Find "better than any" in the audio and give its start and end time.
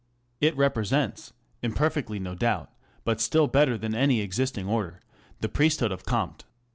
3.45-4.21